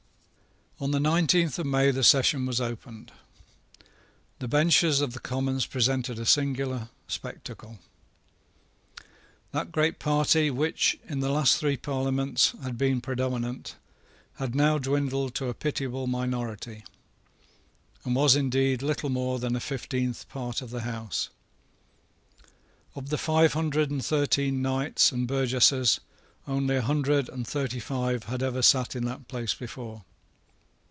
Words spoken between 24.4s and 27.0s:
knights and burgesses only a